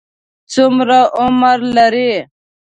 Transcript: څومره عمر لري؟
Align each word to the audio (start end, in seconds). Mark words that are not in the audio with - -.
څومره 0.53 0.99
عمر 1.19 1.57
لري؟ 1.75 2.11